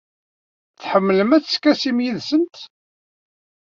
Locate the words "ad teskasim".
1.35-1.97